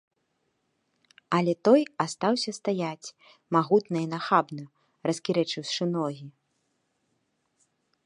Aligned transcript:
Але 1.39 1.53
той 1.69 1.81
астаўся 2.05 2.51
стаяць 2.59 3.13
магутна 3.59 3.97
і 4.09 4.11
нахабна, 4.17 4.63
раскірэчыўшы 5.11 5.83
ногі. 5.97 6.25